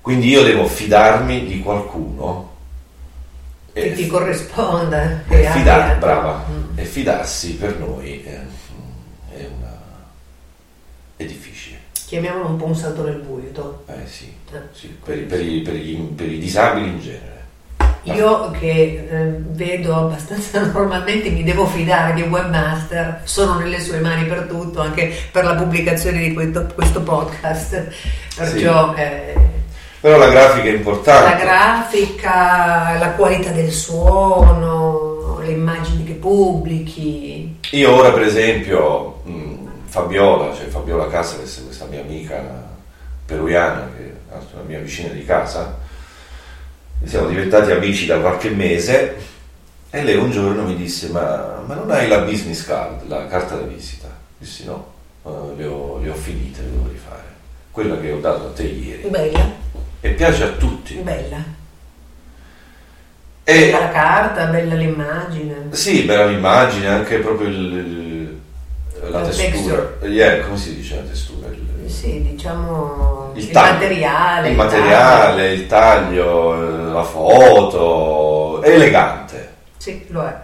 [0.00, 2.56] Quindi io devo fidarmi di qualcuno
[3.80, 5.24] che ti corrisponda.
[5.28, 6.78] E, fidar, brava, mm.
[6.78, 8.40] e fidarsi per noi è,
[9.34, 9.78] è, una,
[11.16, 11.78] è, difficile.
[12.06, 13.84] Chiamiamolo un po' un salto nel buio.
[13.86, 17.36] Eh sì, eh, sì per, per, i, per, i, per, i, disabili in genere.
[18.04, 24.00] Io che eh, vedo abbastanza normalmente mi devo fidare di un webmaster, sono nelle sue
[24.00, 27.88] mani per tutto, anche per la pubblicazione di questo, questo podcast.
[28.34, 29.00] Perciò sì.
[29.00, 29.47] eh,
[30.00, 31.30] però la grafica è importante.
[31.30, 37.58] La grafica, la qualità del suono, le immagini che pubblichi.
[37.72, 39.54] Io ora per esempio mh,
[39.86, 42.66] Fabiola, cioè Fabiola Casares, questa mia amica
[43.24, 45.76] peruviana che è una mia vicina di casa,
[47.04, 49.16] siamo diventati amici da qualche mese
[49.90, 53.56] e lei un giorno mi disse ma, ma non hai la business card, la carta
[53.56, 54.08] da visita?
[54.36, 57.24] Dissi no, uh, le, ho, le ho finite, le devo rifare.
[57.70, 59.08] Quella che ho dato a te ieri.
[59.08, 59.66] Bella.
[60.00, 60.94] E piace a tutti.
[60.94, 61.42] Bella.
[63.42, 65.68] E, bella la carta, bella l'immagine.
[65.70, 68.40] Sì, bella l'immagine, anche proprio il, il,
[69.10, 69.96] la, la testura.
[70.02, 71.48] Yeah, come si dice la testura?
[71.48, 74.50] Il, sì, diciamo il, il materiale.
[74.50, 75.52] Il, materiale, taglio.
[75.54, 79.54] il taglio, la foto, è elegante.
[79.78, 80.36] Sì, lo è.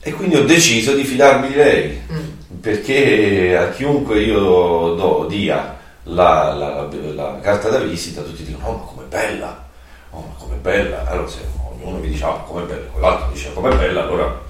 [0.00, 2.58] E quindi ho deciso di fidarmi di lei, mm.
[2.60, 5.75] perché a chiunque io do, dia
[6.08, 9.64] la, la, la, carta da visita, tutti dicono, oh ma com'è bella,
[10.10, 11.40] oh ma com'è bella, allora se
[11.70, 14.40] ognuno mi dice, oh com'è bella, quell'altro dice, com'è bella, allora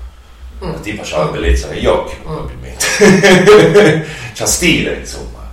[0.64, 0.72] mm.
[0.72, 2.22] la tipa ha la bellezza negli occhi, mm.
[2.22, 5.44] probabilmente, c'ha stile, insomma.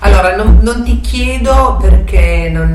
[0.00, 2.74] Allora, non, non, ti chiedo perché non,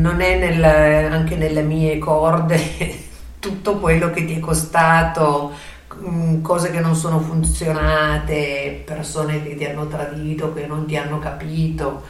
[0.00, 3.06] non è nel, anche nelle mie corde
[3.38, 5.52] tutto quello che ti è costato,
[6.00, 11.18] mm, cose che non sono funzionate, persone che ti hanno tradito, che non ti hanno
[11.18, 12.02] capito,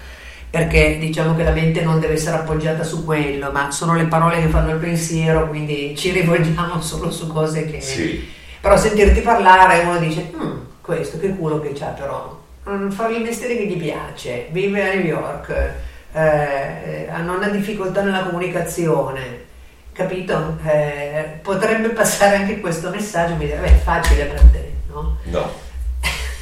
[0.50, 4.40] perché diciamo che la mente non deve essere appoggiata su quello, ma sono le parole
[4.40, 7.80] che fanno il pensiero, quindi ci rivolgiamo solo su cose che...
[7.80, 8.36] Sì.
[8.60, 12.38] Però sentirti parlare uno dice, mm, questo che culo che c'ha però
[12.90, 15.72] fare il mestiere che gli piace, vive a New York,
[16.12, 19.46] eh, non ha difficoltà nella comunicazione,
[19.98, 20.56] capito?
[20.64, 25.18] Eh, potrebbe passare anche questo messaggio e mi dire, beh, è facile per te, no?
[25.24, 25.66] No.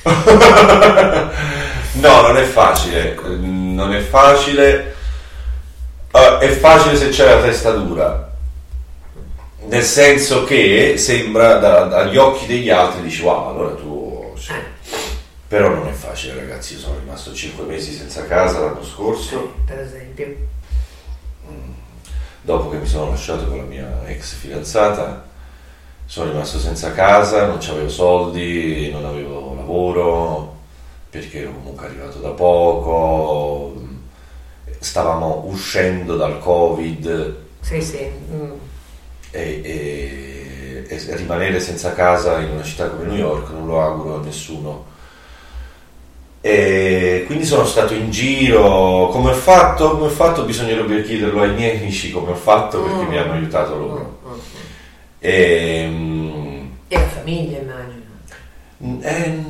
[1.92, 4.94] no, non è facile, non è facile,
[6.12, 8.30] uh, è facile se c'è la testa dura,
[9.60, 14.34] nel senso che sembra da, dagli occhi degli altri dici wow, allora tu...
[14.38, 14.62] Cioè,
[15.48, 19.54] però non è facile ragazzi, io sono rimasto 5 mesi senza casa l'anno scorso.
[19.64, 20.26] Per esempio.
[21.50, 21.72] Mm.
[22.46, 25.26] Dopo che mi sono lasciato con la mia ex fidanzata,
[26.04, 30.54] sono rimasto senza casa, non avevo soldi, non avevo lavoro,
[31.10, 33.82] perché ero comunque arrivato da poco,
[34.78, 37.36] stavamo uscendo dal Covid.
[37.62, 38.08] Sì, sì.
[38.30, 38.52] Mm.
[39.32, 44.20] E, e, e rimanere senza casa in una città come New York non lo auguro
[44.20, 44.84] a nessuno
[46.48, 49.90] e quindi sono stato in giro, come ho fatto?
[49.90, 50.44] Come ho fatto?
[50.44, 53.08] Bisognerebbe chiederlo ai miei amici come ho fatto perché mm.
[53.08, 54.20] mi hanno aiutato loro.
[54.24, 54.38] Mm.
[55.18, 59.00] E, mm, e, la famiglia immagino?
[59.02, 59.42] Eh,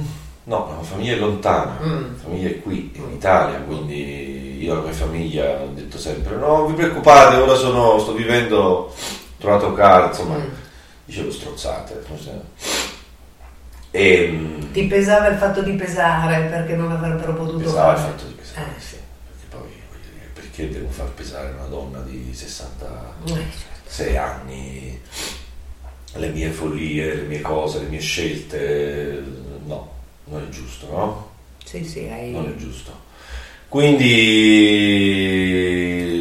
[0.45, 2.03] no, la famiglia è lontana, mm.
[2.03, 6.57] la famiglia è qui in Italia, quindi io alla mia famiglia ho detto sempre no,
[6.57, 8.95] non vi preoccupate, ora sono, sto vivendo, ho
[9.37, 10.49] trovato casa, insomma, mm.
[11.05, 12.03] dicevo strozzate.
[13.97, 17.99] E, ehm, Ti pesava il fatto di pesare perché non avrebbero potuto pesava fare.
[17.99, 18.97] il fatto di pesare, eh, sì.
[19.27, 19.71] Perché poi
[20.35, 23.45] perché devo far pesare una donna di 66 eh,
[23.89, 24.21] certo.
[24.21, 25.01] anni
[26.13, 29.23] le mie follie, le mie cose, le mie scelte?
[29.65, 29.93] No,
[30.25, 31.31] non è giusto, no?
[31.65, 32.33] Sì, sì, hai...
[32.33, 32.93] Non è giusto.
[33.69, 34.05] Quindi...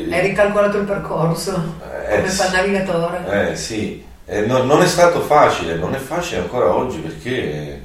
[0.09, 3.51] Hai ricalcolato il percorso eh, come fa il navigatore.
[3.51, 7.79] Eh sì, eh, no, non è stato facile, non è facile ancora oggi perché,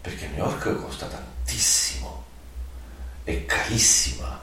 [0.00, 2.24] perché New York costa tantissimo,
[3.24, 4.40] è carissima,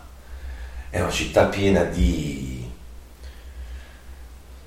[0.90, 2.70] è una città piena di...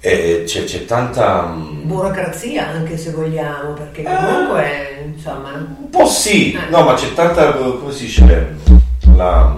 [0.03, 1.49] Eh, c'è, c'è, tanta...
[1.49, 5.53] Mm, Burocrazia anche se vogliamo, perché comunque eh, insomma...
[5.53, 6.71] Un po' sì, eh.
[6.71, 8.57] no ma c'è tanta, come si dice,
[9.15, 9.55] la...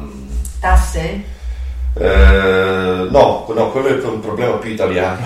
[0.59, 1.23] Tasse?
[1.95, 5.25] Eh, no, no, quello è un problema più italiano.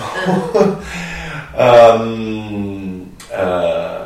[1.57, 1.93] Ah.
[1.93, 3.97] Um, uh,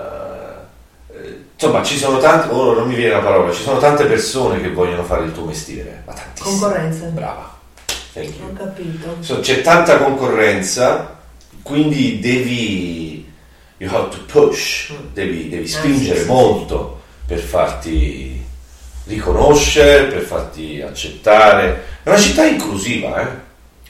[1.53, 4.71] insomma, ci sono tante, ora non mi viene la parola, ci sono tante persone che
[4.71, 6.59] vogliono fare il tuo mestiere, ma tantissime.
[6.59, 7.05] Concorrenza.
[7.07, 7.59] Brava.
[8.13, 9.15] Ho capito.
[9.19, 11.17] So, c'è tanta concorrenza,
[11.61, 13.31] quindi devi,
[13.77, 15.13] you have to push, mm.
[15.13, 17.25] devi, devi spingere ah, sì, molto sì.
[17.27, 18.45] per farti
[19.05, 21.83] riconoscere, per farti accettare.
[22.03, 23.40] È una città inclusiva, eh?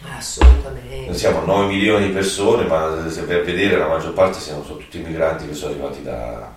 [0.04, 1.06] Assolutamente.
[1.06, 5.00] Noi siamo 9 milioni di persone, ma se a vedere la maggior parte siamo tutti
[5.00, 6.52] immigranti che sono arrivati da,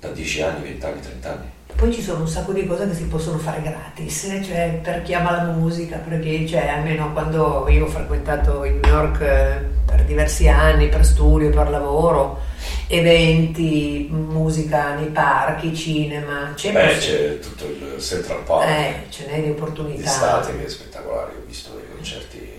[0.00, 1.50] da 10 anni, 20 anni, 30 anni.
[1.76, 5.14] Poi ci sono un sacco di cose che si possono fare gratis, cioè per chi
[5.14, 10.48] ama la musica, perché cioè, almeno quando io ho frequentato il New York per diversi
[10.48, 12.40] anni per studio, per lavoro,
[12.88, 16.52] eventi, musica nei parchi, cinema.
[16.54, 18.68] C'è, Beh, c'è tutto il Central Park.
[18.68, 20.00] Eh, ce n'è di opportunità.
[20.00, 22.57] D'estate che è spettacolare, ho visto dei concerti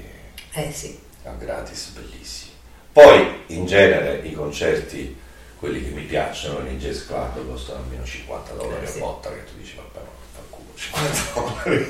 [0.54, 1.00] eh, sì.
[1.38, 2.52] gratis, bellissimi.
[2.92, 5.16] Poi in genere i concerti,
[5.58, 9.44] quelli che mi piacciono nei jazz club, costano almeno 50 dollari eh, a botta, che
[9.46, 11.20] tu dici vabbè ma fa culo 50
[11.64, 11.88] dollari,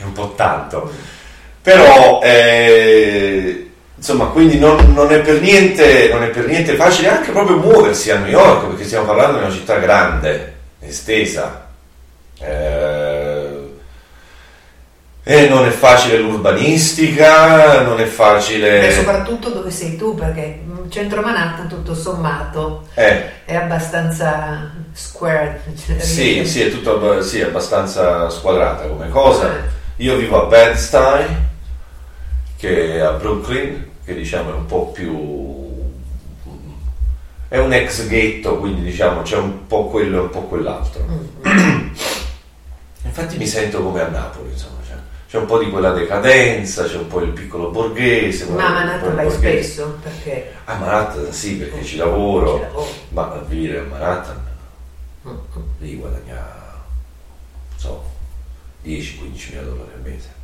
[0.00, 0.90] è un po' tanto.
[1.62, 7.58] Però eh, insomma quindi non, non, è niente, non, è per niente, facile anche proprio
[7.58, 11.68] muoversi a New York perché stiamo parlando di una città grande, estesa.
[12.40, 13.09] Eh,
[15.22, 18.88] e non è facile l'urbanistica, non è facile...
[18.88, 23.44] E soprattutto dove sei tu, perché centro Manhattan tutto sommato eh.
[23.44, 25.60] è abbastanza squared.
[25.76, 29.50] Cioè sì, sì, è tutto sì, abbastanza squadrata come cosa.
[29.50, 29.78] Eh.
[29.96, 31.24] Io vivo a Bed-Stuy,
[32.56, 35.48] che è a Brooklyn, che diciamo è un po' più
[37.50, 41.88] è un ex ghetto quindi diciamo c'è un po' quello e un po' quell'altro mm.
[43.02, 44.94] infatti mi sento come a Napoli insomma c'è,
[45.30, 49.14] c'è, un po' di quella decadenza c'è un po' il piccolo borghese ma a Manhattan
[49.14, 49.98] vai spesso?
[50.02, 50.54] Perché?
[50.64, 52.88] A Manhattan sì perché ci lavoro, ci lavoro.
[53.10, 54.46] ma a vivere a Manhattan
[55.28, 55.36] mm.
[55.78, 56.58] lì guadagna
[57.76, 58.04] so
[58.84, 60.38] 10-15 mila dollari al mese.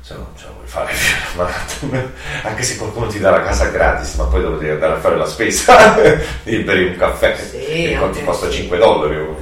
[0.00, 0.92] Se no ce la vuoi fare
[1.36, 2.12] Manhattan.
[2.42, 5.26] Anche se qualcuno ti dà la casa gratis ma poi devi andare a fare la
[5.26, 5.94] spesa
[6.44, 9.34] bere un caffè sì, che ti costa 5 dollari un,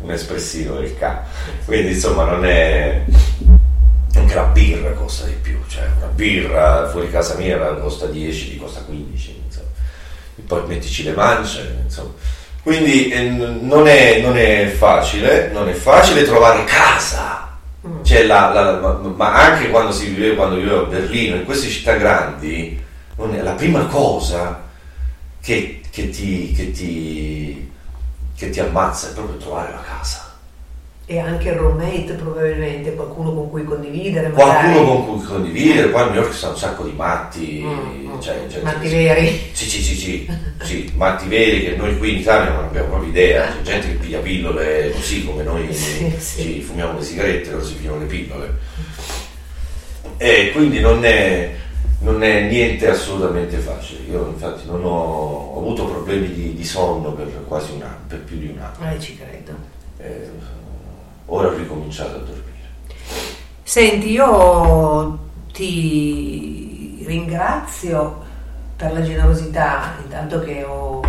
[0.00, 1.22] un espressino del ca.
[1.64, 3.04] Quindi insomma non è
[4.32, 8.56] anche la birra costa di più cioè una birra fuori casa mia costa 10 ti
[8.56, 9.68] costa 15 insomma.
[10.36, 12.12] e poi mettici le mance insomma
[12.62, 17.40] quindi eh, non, è, non è facile non è facile trovare casa
[17.84, 18.04] Mm.
[18.04, 21.94] Cioè la, la, ma anche quando si viveva, quando vivevo a Berlino, in queste città
[21.94, 22.80] grandi,
[23.16, 24.62] la prima cosa
[25.40, 27.72] che, che, ti, che, ti,
[28.36, 30.31] che ti ammazza è proprio trovare la casa
[31.04, 34.28] e anche il roommate probabilmente, qualcuno con cui condividere.
[34.28, 34.72] Magari.
[34.72, 38.06] Qualcuno con cui condividere, poi a New York ci sono un sacco di matti, mm,
[38.06, 38.20] mm.
[38.20, 39.40] cioè, cioè, matti cioè, veri.
[39.52, 40.28] Sì, sì, sì, sì,
[40.62, 43.94] sì, matti veri che noi qui in Italia non abbiamo proprio idea, c'è gente che
[43.94, 46.60] piglia pillole così come noi sì, sì.
[46.60, 48.54] fumiamo le sigarette, loro si pigliano le pillole.
[50.18, 51.52] E quindi non è,
[51.98, 54.02] non è niente assolutamente facile.
[54.08, 58.20] Io infatti non ho, ho avuto problemi di, di, sonno per quasi un anno, per
[58.20, 58.92] più di un anno.
[58.92, 59.52] Eh, ci credo.
[59.98, 60.60] Eh,
[61.26, 62.40] ora ho ricominciato a dormire.
[63.62, 65.18] Senti, io
[65.52, 68.20] ti ringrazio
[68.76, 71.00] per la generosità, intanto che ho,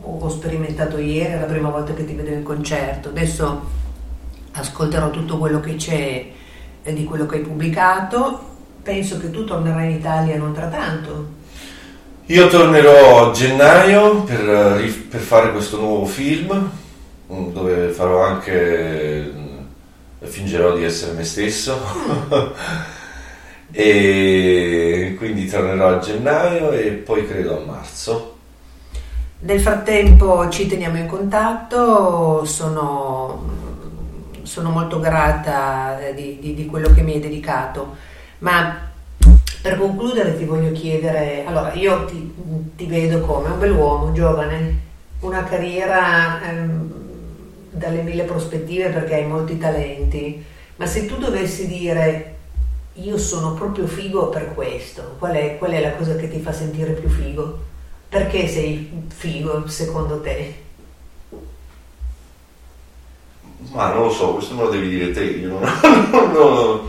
[0.00, 3.60] ho sperimentato ieri, è la prima volta che ti vedo in concerto, adesso
[4.52, 6.30] ascolterò tutto quello che c'è
[6.82, 8.50] di quello che hai pubblicato,
[8.82, 11.40] penso che tu tornerai in Italia non tra tanto.
[12.26, 16.70] Io tornerò a gennaio per, per fare questo nuovo film,
[17.26, 19.30] dove farò anche
[20.22, 21.78] fingerò di essere me stesso
[23.72, 28.36] e quindi tornerò a gennaio e poi credo a marzo.
[29.40, 33.44] Nel frattempo ci teniamo in contatto, sono,
[34.42, 37.96] sono molto grata di, di, di, quello che mi hai dedicato,
[38.38, 38.90] ma
[39.60, 42.32] per concludere ti voglio chiedere, allora io ti,
[42.76, 44.80] ti vedo come un bell'uomo, giovane,
[45.20, 46.40] una carriera...
[46.48, 47.01] Ehm,
[47.72, 50.44] dalle mille prospettive perché hai molti talenti,
[50.76, 52.36] ma se tu dovessi dire
[52.94, 56.52] io sono proprio figo per questo, qual è, qual è la cosa che ti fa
[56.52, 57.70] sentire più figo?
[58.08, 60.60] Perché sei figo secondo te?
[63.70, 65.62] Ma non lo so, questo me lo devi dire te, io non,
[66.12, 66.80] non, non,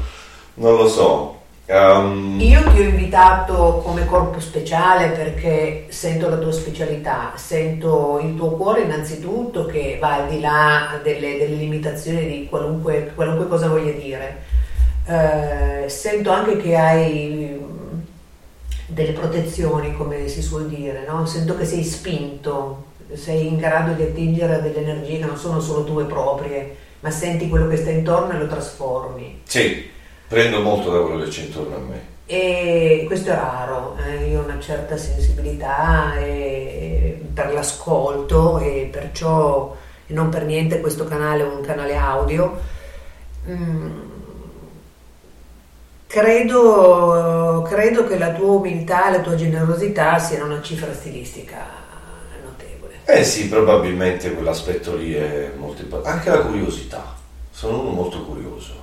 [0.55, 1.41] non lo so.
[1.73, 2.39] Um...
[2.39, 8.51] Io ti ho invitato come corpo speciale perché sento la tua specialità, sento il tuo
[8.51, 13.91] cuore innanzitutto che va al di là delle, delle limitazioni di qualunque, qualunque, cosa voglia
[13.91, 14.43] dire.
[15.07, 17.59] Eh, sento anche che hai
[18.85, 21.25] delle protezioni, come si suol dire, no?
[21.25, 25.83] sento che sei spinto, sei in grado di attingere delle energie che non sono solo
[25.85, 29.41] tue proprie, ma senti quello che sta intorno e lo trasformi.
[29.45, 30.01] Sì
[30.33, 32.01] Prendo molto da quello che c'è intorno a me.
[32.25, 34.29] E questo è raro, eh?
[34.29, 39.77] io ho una certa sensibilità e, per l'ascolto e perciò
[40.07, 42.59] non per niente questo canale è un canale audio.
[43.47, 43.99] Mm.
[46.07, 51.59] Credo, credo, che la tua umiltà e la tua generosità siano una cifra stilistica
[52.43, 53.01] notevole.
[53.05, 56.17] Eh sì, probabilmente quell'aspetto lì è molto importante.
[56.17, 57.15] Anche la curiosità.
[57.51, 58.82] Sono uno molto curioso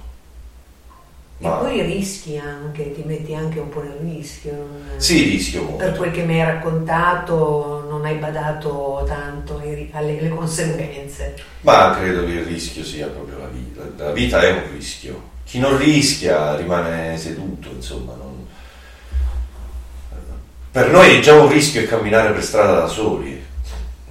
[1.40, 4.52] Ma poi rischi anche, ti metti anche un po' nel rischio.
[4.52, 4.84] Non...
[4.98, 5.78] Sì, rischio molto.
[5.78, 9.58] Per quel che mi hai raccontato non hai badato tanto
[9.92, 11.34] alle, conseguenze.
[11.62, 14.04] Ma credo che il rischio sia proprio la vita.
[14.04, 15.28] La vita è un rischio.
[15.44, 18.12] Chi non rischia rimane seduto, insomma.
[18.14, 18.46] Non...
[20.70, 23.42] Per noi è già un rischio camminare per strada da soli.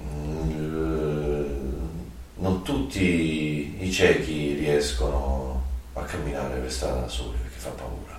[0.02, 0.64] Mm,
[2.38, 5.39] non tutti i ciechi riescono
[6.00, 8.18] a camminare per strada da soli perché fa paura.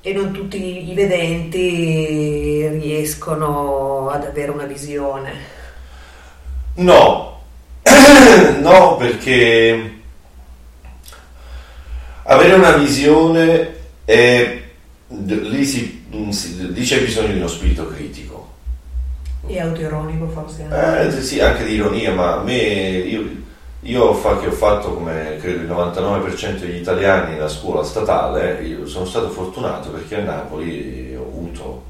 [0.00, 5.56] E non tutti i vedenti riescono ad avere una visione?
[6.74, 7.42] No,
[8.60, 9.96] no perché
[12.22, 14.62] avere una visione è,
[15.08, 18.54] lì, si, lì c'è bisogno di uno spirito critico.
[19.46, 20.68] E autoironico forse?
[20.70, 23.46] Eh, sì, anche di ironia, ma a me io
[23.82, 29.04] io fa, che ho fatto come credo il 99% degli italiani la scuola statale, sono
[29.04, 31.84] stato fortunato perché a Napoli ho avuto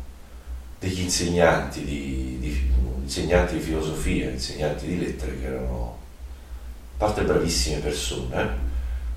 [0.79, 2.71] degli insegnanti di, di,
[3.03, 5.97] insegnanti di filosofia, insegnanti di lettere che erano
[6.95, 8.67] a parte bravissime persone,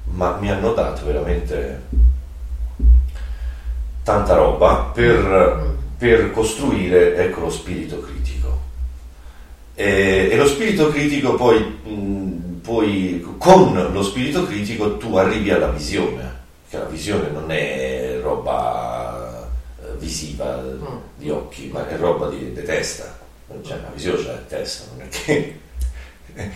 [0.06, 1.82] ma mi hanno dato veramente
[4.04, 8.60] tanta roba per, per costruire ecco, lo spirito critico.
[9.76, 12.21] E, e lo spirito critico poi mh,
[12.62, 16.39] poi con lo spirito critico tu arrivi alla visione,
[16.70, 19.49] che la visione non è roba
[19.82, 20.86] eh, visiva mm.
[21.16, 23.18] di occhi, ma è roba di, di testa,
[23.64, 25.59] cioè la visione c'è la testa, non è che...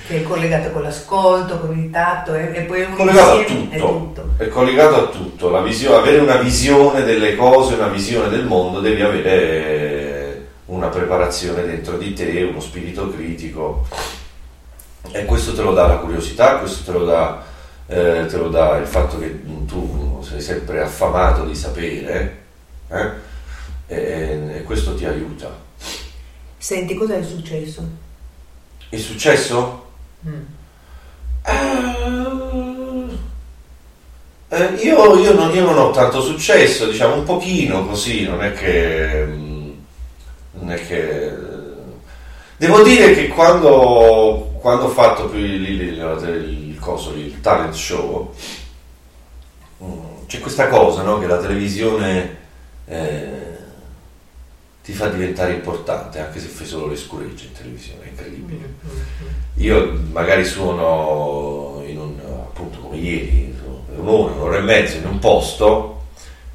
[0.07, 3.75] che è collegato con l'ascolto, con il tatto e, e poi un collegato a tutto,
[3.75, 8.29] è tutto, è collegato a tutto, la visione, avere una visione delle cose, una visione
[8.29, 13.85] del mondo, devi avere una preparazione dentro di te, uno spirito critico
[15.11, 17.43] e questo te lo dà la curiosità, questo te lo dà,
[17.87, 22.43] eh, te lo dà il fatto che tu sei sempre affamato di sapere
[22.89, 23.09] eh?
[23.87, 25.63] e, e, questo ti aiuta.
[26.57, 27.87] Senti, cos'è il successo?
[28.89, 29.85] Il successo?
[30.27, 30.43] Mm.
[34.49, 38.53] Eh, io, io, non, io, non, ho tanto successo, diciamo un pochino così, non è
[38.53, 39.25] che...
[39.25, 39.71] Mm,
[40.53, 41.53] non è che
[42.57, 48.33] Devo dire che quando quando ho fatto il, il, il, il, coso, il talent show,
[49.83, 51.19] mm, c'è questa cosa no?
[51.19, 52.37] che la televisione
[52.87, 53.57] eh,
[54.83, 58.73] ti fa diventare importante, anche se fai solo le scuregge in televisione, è incredibile.
[59.57, 63.55] Io magari suono in un, appunto come ieri,
[63.87, 66.05] per un'ora, un'ora e mezza in un posto,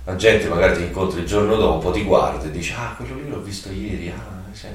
[0.02, 3.28] la gente magari ti incontra il giorno dopo, ti guarda e dice, ah, quello lì
[3.28, 4.74] l'ho visto ieri, ah, cioè.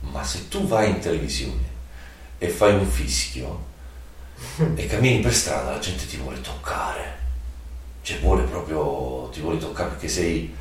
[0.00, 1.70] ma se tu vai in televisione
[2.42, 3.70] e fai un fischio
[4.74, 7.20] e cammini per strada, la gente ti vuole toccare.
[8.02, 10.52] Cioè vuole proprio, ti vuole toccare perché sei...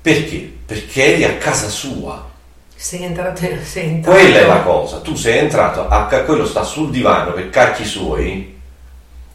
[0.00, 0.52] Perché?
[0.64, 2.30] Perché eri a casa sua.
[2.76, 4.16] Sei entrato, sei entrato.
[4.16, 8.56] Quella è la cosa, tu sei entrato, a, quello sta sul divano per cacchi suoi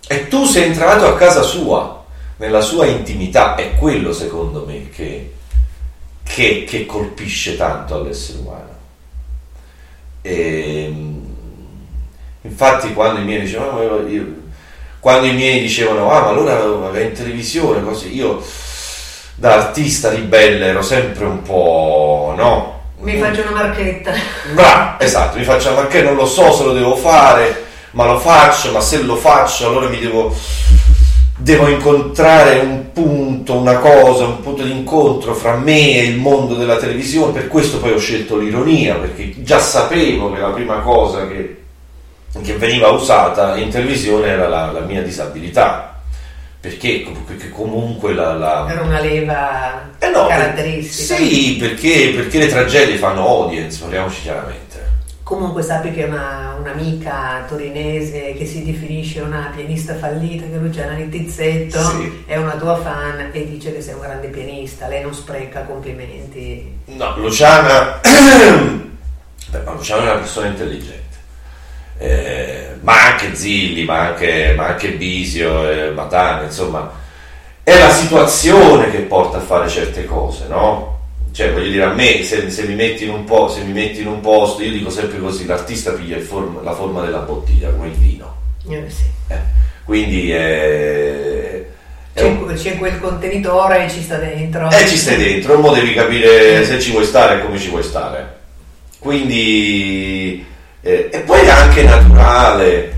[0.07, 2.05] e tu sei entrato a casa sua,
[2.37, 3.55] nella sua intimità.
[3.55, 5.33] È quello secondo me che,
[6.23, 8.77] che, che colpisce tanto all'essere umano.
[10.21, 11.18] E, ehm,
[12.41, 14.25] Infatti quando i miei dicevano, io,
[14.99, 18.41] quando i miei dicevano, ah ma allora in televisione, così, io
[19.35, 22.77] da artista ribelle ero sempre un po', no?
[22.99, 24.13] Mi faccio una marchetta.
[24.53, 28.19] Bravo, esatto, mi faccio una marchetta, non lo so se lo devo fare, ma lo
[28.19, 30.33] faccio, ma se lo faccio allora mi devo,
[31.37, 36.55] devo incontrare un punto, una cosa, un punto di incontro fra me e il mondo
[36.55, 41.27] della televisione, per questo poi ho scelto l'ironia, perché già sapevo che la prima cosa
[41.27, 41.57] che
[42.43, 45.89] che veniva usata in televisione era la, la mia disabilità
[46.59, 47.05] perché,
[47.51, 48.67] comunque la, la...
[48.69, 51.15] era una leva eh no, caratteristica.
[51.15, 54.87] sì perché, perché, le tragedie fanno audience parliamoci chiaramente.
[55.23, 61.79] Comunque sappi che una, un'amica torinese che si definisce una pianista fallita che Luciana Littizzetto
[61.81, 62.23] sì.
[62.25, 64.87] è una tua fan e dice che sei un grande pianista.
[64.87, 66.79] Lei non spreca complimenti.
[66.85, 68.01] No Luciana
[69.49, 71.08] Beh, ma Luciana è una persona intelligente
[71.99, 76.89] eh, ma anche Zilli, ma anche, ma anche Bisio, eh, Matane, insomma,
[77.61, 80.97] è la situazione che porta a fare certe cose, no?
[81.31, 83.99] Cioè, voglio dire, a me, se, se, mi metti in un po', se mi metti
[84.01, 87.87] in un posto, io dico sempre così, l'artista piglia form, la forma della bottiglia, come
[87.87, 88.35] il vino.
[88.67, 89.03] Eh, sì.
[89.27, 89.37] eh,
[89.83, 91.65] quindi è...
[92.13, 92.53] C'è, un...
[92.55, 94.69] c'è, quel contenitore e ci sta dentro.
[94.71, 97.83] E ci stai dentro, mo devi capire se ci vuoi stare e come ci vuoi
[97.83, 98.37] stare.
[98.97, 100.45] Quindi
[100.81, 102.97] eh, e poi è anche naturale.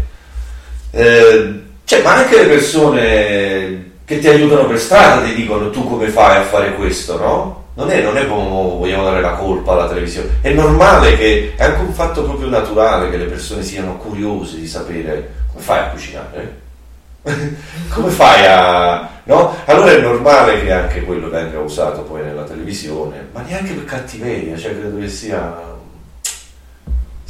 [0.91, 6.07] Eh, cioè, ma anche le persone che ti aiutano per strada, ti dicono tu come
[6.09, 7.63] fai a fare questo, no?
[7.75, 11.63] Non è, non è come vogliamo dare la colpa alla televisione, è normale che, è
[11.63, 15.87] anche un fatto proprio naturale che le persone siano curiose di sapere come fai a
[15.87, 16.59] cucinare.
[17.93, 19.09] come fai a...
[19.23, 19.55] No?
[19.65, 24.57] Allora è normale che anche quello venga usato poi nella televisione, ma neanche per cattiveria,
[24.57, 25.70] cioè credo che sia,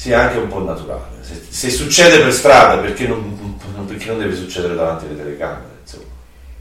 [0.01, 1.21] sia anche un po' naturale.
[1.21, 5.69] Se, se succede per strada, perché non, perché non, deve succedere davanti alle telecamere?
[5.83, 6.05] Insomma.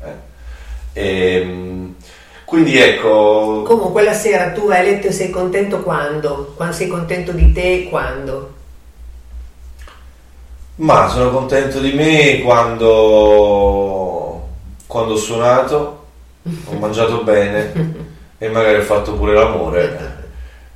[0.05, 0.12] Eh?
[0.93, 1.95] E, ehm,
[2.45, 3.62] quindi ecco...
[3.66, 6.53] Comunque la sera tu hai letto e sei contento quando?
[6.55, 8.53] Quando sei contento di te quando?
[10.74, 12.88] Ma sono contento di me quando,
[14.86, 16.09] quando ho suonato,
[16.43, 17.72] ho mangiato bene
[18.36, 20.18] e magari ho fatto pure l'amore.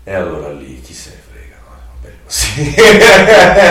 [0.06, 1.56] E allora lì chi se ne frega,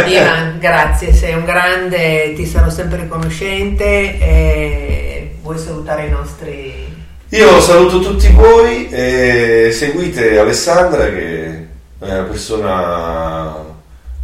[0.04, 0.08] no?
[0.08, 4.18] Ivan, grazie, sei un grande, ti sarò sempre riconoscente.
[4.20, 6.92] E vuoi salutare i nostri
[7.34, 13.56] io saluto tutti voi e seguite Alessandra che è una persona,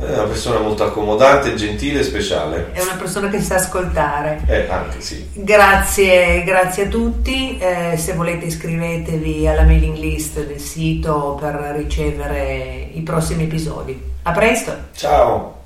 [0.05, 2.71] è una persona molto accomodante, gentile e speciale.
[2.71, 4.41] È una persona che sa ascoltare.
[4.47, 5.27] Eh, anche sì.
[5.33, 7.57] Grazie, grazie a tutti.
[7.57, 14.01] Eh, se volete iscrivetevi alla mailing list del sito per ricevere i prossimi episodi.
[14.23, 14.73] A presto.
[14.93, 15.58] Ciao.